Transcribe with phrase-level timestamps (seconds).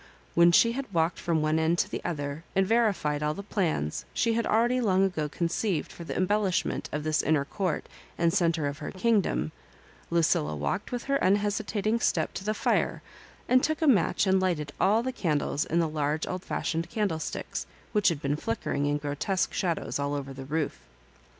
[0.33, 4.03] When she had walked from one end to the other, and verified all the plans
[4.15, 7.85] she had already long ago conceived for the embellishment of this inner court
[8.17, 9.51] and centre of her kingdom,
[10.09, 13.03] Lucilla walked with her unhesitat ing step to the fire,
[13.47, 17.19] and took a match and lighted all the candles in the large old fashioned candle
[17.19, 20.79] sticks, which had been flickering in grotesque shadows all over the roof.